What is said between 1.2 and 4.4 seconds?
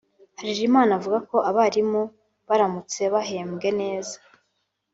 ko abarimu baramutse bahembwe neza